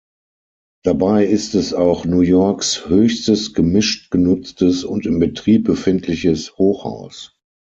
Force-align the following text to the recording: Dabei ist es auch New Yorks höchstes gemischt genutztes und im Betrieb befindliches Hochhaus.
Dabei 0.83 1.27
ist 1.27 1.53
es 1.53 1.75
auch 1.75 2.05
New 2.05 2.21
Yorks 2.21 2.89
höchstes 2.89 3.53
gemischt 3.53 4.09
genutztes 4.09 4.83
und 4.83 5.05
im 5.05 5.19
Betrieb 5.19 5.65
befindliches 5.65 6.57
Hochhaus. 6.57 7.37